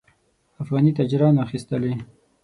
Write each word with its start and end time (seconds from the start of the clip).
افغاني 0.63 0.91
تاجرانو 0.97 1.39
اخیستلې. 1.45 1.93